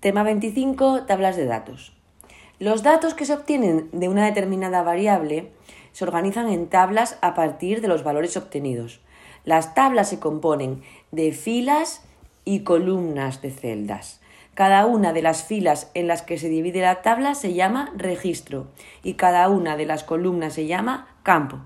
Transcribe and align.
Tema 0.00 0.22
25. 0.22 1.02
Tablas 1.02 1.36
de 1.36 1.44
datos. 1.44 1.92
Los 2.58 2.82
datos 2.82 3.12
que 3.12 3.26
se 3.26 3.34
obtienen 3.34 3.90
de 3.92 4.08
una 4.08 4.24
determinada 4.24 4.82
variable 4.82 5.52
se 5.92 6.04
organizan 6.04 6.48
en 6.48 6.68
tablas 6.68 7.18
a 7.20 7.34
partir 7.34 7.82
de 7.82 7.88
los 7.88 8.02
valores 8.02 8.38
obtenidos. 8.38 9.02
Las 9.44 9.74
tablas 9.74 10.08
se 10.08 10.18
componen 10.18 10.82
de 11.10 11.32
filas 11.32 12.02
y 12.46 12.60
columnas 12.60 13.42
de 13.42 13.50
celdas. 13.50 14.22
Cada 14.54 14.86
una 14.86 15.12
de 15.12 15.20
las 15.20 15.44
filas 15.44 15.90
en 15.92 16.06
las 16.06 16.22
que 16.22 16.38
se 16.38 16.48
divide 16.48 16.80
la 16.80 17.02
tabla 17.02 17.34
se 17.34 17.52
llama 17.52 17.92
registro 17.94 18.68
y 19.02 19.14
cada 19.14 19.46
una 19.50 19.76
de 19.76 19.84
las 19.84 20.02
columnas 20.02 20.54
se 20.54 20.64
llama 20.64 21.08
campo. 21.22 21.58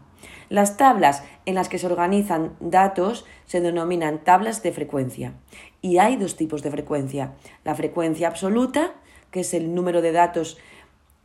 Las 0.49 0.77
tablas 0.77 1.23
en 1.47 1.55
las 1.55 1.69
que 1.69 1.79
se 1.79 1.87
organizan 1.87 2.57
datos 2.61 3.25
se 3.47 3.61
denominan 3.61 4.25
tablas 4.25 4.63
de 4.63 4.73
frecuencia. 4.73 5.35
Y 5.81 5.99
hay 5.99 6.17
dos 6.17 6.37
tipos 6.37 6.63
de 6.63 6.71
frecuencia. 6.71 7.33
La 7.65 7.75
frecuencia 7.75 8.29
absoluta, 8.29 8.95
que 9.31 9.41
es 9.41 9.55
el 9.55 9.75
número 9.75 10.03
de 10.03 10.13
datos 10.13 10.59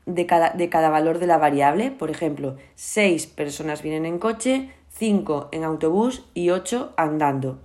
de 0.05 0.25
cada, 0.25 0.51
de 0.51 0.69
cada 0.69 0.89
valor 0.89 1.19
de 1.19 1.27
la 1.27 1.38
variable. 1.38 1.91
Por 1.91 2.09
ejemplo, 2.09 2.57
6 2.75 3.27
personas 3.27 3.81
vienen 3.81 4.05
en 4.05 4.19
coche, 4.19 4.71
5 4.89 5.49
en 5.52 5.63
autobús 5.63 6.25
y 6.33 6.49
8 6.49 6.93
andando 6.97 7.59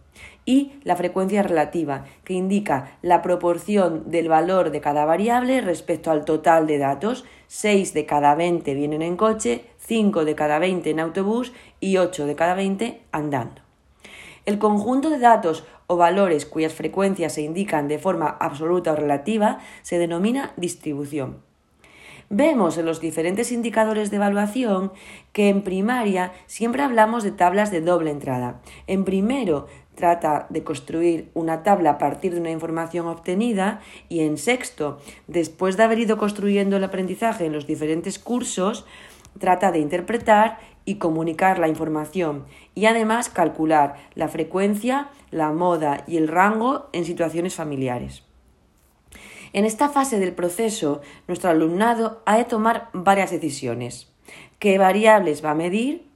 y 0.47 0.73
la 0.85 0.97
frecuencia 0.97 1.43
relativa, 1.43 2.05
que 2.25 2.35
indica 2.35 2.99
la 3.03 3.23
proporción 3.23 4.11
del 4.11 4.29
valor 4.29 4.71
de 4.71 4.81
cada 4.81 5.05
variable 5.05 5.61
respecto 5.61 6.11
al 6.11 6.25
total 6.25 6.67
de 6.67 6.79
datos. 6.79 7.25
6 7.49 7.95
de 7.95 8.07
cada 8.07 8.35
20 8.35 8.75
vienen 8.75 9.03
en 9.03 9.17
coche, 9.17 9.65
5 9.87 10.25
de 10.25 10.35
cada 10.35 10.59
20 10.59 10.91
en 10.91 11.01
autobús 11.01 11.53
y 11.81 11.99
8 11.99 12.27
de 12.27 12.35
cada 12.35 12.55
20 12.55 13.03
andando. 13.13 13.63
El 14.47 14.59
conjunto 14.59 15.11
de 15.11 15.19
datos 15.19 15.65
o 15.87 15.97
valores 15.97 16.47
cuyas 16.47 16.75
frecuencias 16.75 17.35
se 17.35 17.43
indican 17.43 17.89
de 17.89 17.99
forma 17.99 18.29
absoluta 18.29 18.93
o 18.93 18.97
relativa 18.97 19.59
se 19.83 19.99
denomina 19.99 20.53
distribución. 20.57 21.43
Vemos 22.31 22.79
en 22.79 22.87
los 22.87 23.01
diferentes 23.01 23.53
indicadores 23.53 24.11
de 24.11 24.17
evaluación 24.17 24.93
que 25.33 25.51
en 25.51 25.63
primaria 25.63 26.33
siempre 26.47 26.83
hablamos 26.83 27.23
de 27.23 27.33
tablas 27.33 27.71
de 27.71 27.83
doble 27.83 28.11
entrada. 28.11 28.61
En 28.87 29.05
primero 29.05 29.67
trata 29.95 30.47
de 30.49 30.65
construir 30.65 31.31
una 31.35 31.63
tabla 31.63 31.91
a 31.91 31.99
partir 31.99 32.35
de 32.35 32.41
una 32.41 32.51
información 32.51 33.07
obtenida 33.07 33.81
y 34.09 34.21
en 34.21 34.39
sexto, 34.39 34.99
después 35.29 35.77
de 35.77 35.85
haber 35.85 35.99
ido 35.99 36.17
construyendo 36.17 36.77
el 36.77 36.85
aprendizaje 36.85 37.45
en 37.45 37.53
los 37.53 37.67
diferentes 37.67 38.19
cursos, 38.19 38.87
trata 39.39 39.73
de 39.73 39.79
interpretar 39.79 40.59
y 40.85 40.97
comunicar 40.97 41.59
la 41.59 41.69
información 41.69 42.45
y 42.75 42.87
además 42.87 43.29
calcular 43.31 43.97
la 44.15 44.29
frecuencia, 44.29 45.09
la 45.31 45.53
moda 45.53 46.05
y 46.07 46.17
el 46.17 46.29
rango 46.29 46.89
en 46.93 47.05
situaciones 47.05 47.55
familiares. 47.55 48.23
En 49.53 49.65
esta 49.65 49.89
fase 49.89 50.19
del 50.19 50.33
proceso, 50.33 51.01
nuestro 51.29 51.51
alumnado 51.51 52.23
ha 52.27 52.37
de 52.37 52.45
tomar 52.45 52.89
varias 52.93 53.31
decisiones. 53.31 54.13
¿Qué 54.59 54.79
variables 54.79 55.45
va 55.45 55.53
a 55.53 55.55
medir? 55.55 56.15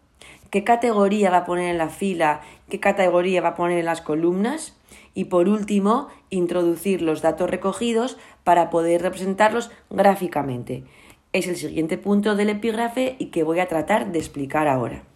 qué 0.51 0.65
categoría 0.65 1.31
va 1.31 1.39
a 1.39 1.45
poner 1.45 1.71
en 1.71 1.79
la 1.79 1.89
fila, 1.89 2.41
qué 2.69 2.81
categoría 2.81 3.41
va 3.41 3.51
a 3.51 3.55
poner 3.55 3.79
en 3.79 3.85
las 3.85 4.01
columnas 4.01 4.77
y 5.15 5.25
por 5.25 5.49
último 5.49 6.09
introducir 6.31 7.03
los 7.03 7.23
datos 7.23 7.51
recogidos 7.51 8.19
para 8.45 8.71
poder 8.71 9.03
representarlos 9.03 9.71
gráficamente. 9.91 10.85
Es 11.33 11.47
el 11.47 11.57
siguiente 11.57 11.99
punto 11.99 12.37
del 12.37 12.49
epígrafe 12.49 13.17
y 13.19 13.27
que 13.27 13.43
voy 13.43 13.61
a 13.61 13.69
tratar 13.69 14.13
de 14.13 14.19
explicar 14.19 14.67
ahora. 14.67 15.08